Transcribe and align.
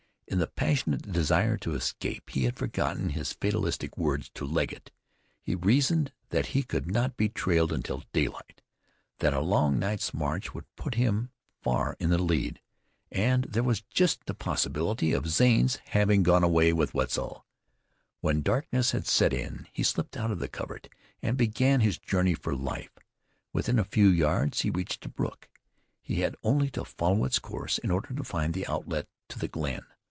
In 0.27 0.39
the 0.39 0.47
passionate 0.47 1.11
desire 1.11 1.57
to 1.57 1.75
escape, 1.75 2.29
he 2.29 2.45
had 2.45 2.55
forgotten 2.55 3.09
his 3.09 3.33
fatalistic 3.33 3.97
words 3.97 4.29
to 4.35 4.45
Legget. 4.45 4.89
He 5.41 5.55
reasoned 5.55 6.13
that 6.29 6.47
he 6.55 6.63
could 6.63 6.89
not 6.89 7.17
be 7.17 7.27
trailed 7.27 7.73
until 7.73 8.05
daylight; 8.13 8.61
that 9.19 9.33
a 9.33 9.41
long 9.41 9.77
night's 9.77 10.13
march 10.13 10.53
would 10.53 10.73
put 10.77 10.95
him 10.95 11.31
far 11.61 11.97
in 11.99 12.11
the 12.11 12.17
lead, 12.17 12.61
and 13.11 13.43
there 13.43 13.61
was 13.61 13.81
just 13.81 14.21
a 14.29 14.33
possibility 14.33 15.11
of 15.11 15.27
Zane's 15.27 15.75
having 15.87 16.23
gone 16.23 16.45
away 16.45 16.71
with 16.71 16.93
Wetzel. 16.93 17.45
When 18.21 18.41
darkness 18.41 18.91
had 18.91 19.05
set 19.07 19.33
in 19.33 19.67
he 19.73 19.83
slipped 19.83 20.15
out 20.15 20.31
of 20.31 20.39
the 20.39 20.47
covert 20.47 20.87
and 21.21 21.35
began 21.37 21.81
his 21.81 21.97
journey 21.99 22.35
for 22.35 22.55
life. 22.55 22.97
Within 23.51 23.77
a 23.77 23.83
few 23.83 24.07
yards 24.07 24.61
he 24.61 24.69
reached 24.69 25.01
the 25.03 25.09
brook. 25.09 25.49
He 26.01 26.21
had 26.21 26.37
only 26.41 26.69
to 26.69 26.85
follow 26.85 27.25
its 27.25 27.37
course 27.37 27.77
in 27.79 27.91
order 27.91 28.13
to 28.15 28.23
find 28.23 28.53
the 28.53 28.65
outlet 28.67 29.09
to 29.27 29.37
the 29.37 29.49
glen. 29.49 29.81